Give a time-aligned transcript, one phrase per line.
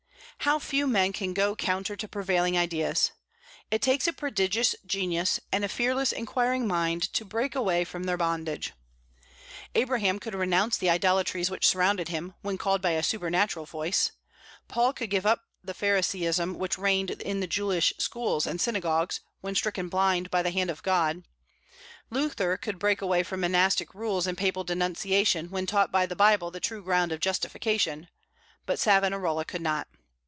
[0.45, 3.11] How few men can go counter to prevailing ideas!
[3.69, 8.17] It takes a prodigious genius, and a fearless, inquiring mind, to break away from their
[8.17, 8.73] bondage.
[9.75, 14.13] Abraham could renounce the idolatries which surrounded him, when called by a supernatural voice;
[14.67, 19.53] Paul could give up the Phariseeism which reigned in the Jewish schools and synagogues, when
[19.53, 21.21] stricken blind by the hand of God;
[22.09, 26.49] Luther could break away from monastic rules and papal denunciation, when taught by the Bible
[26.49, 28.07] the true ground of justification,
[28.65, 29.87] but Savonarola could not.